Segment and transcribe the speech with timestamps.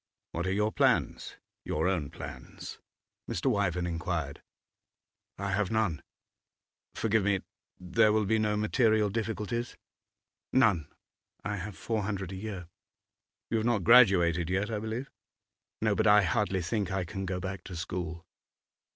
[0.31, 2.79] 'What are your plans your own plans?'
[3.29, 3.51] Mr.
[3.51, 4.41] Wyvern inquired.
[5.37, 6.01] 'I have none.'
[6.95, 7.41] 'Forgive me;
[7.79, 9.77] there will be no material difficulties?'
[10.53, 10.87] 'None;
[11.43, 12.67] I have four hundred a year.'
[13.51, 15.11] 'You have not graduated yet, I believe?'
[15.83, 15.93] 'No.
[15.93, 18.25] But I hardly think I can go back to school.